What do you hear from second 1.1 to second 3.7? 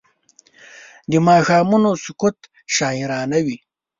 د ماښامونو سکوت شاعرانه وي